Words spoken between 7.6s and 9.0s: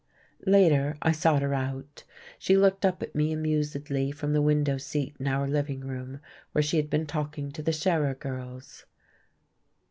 the Scherer girls.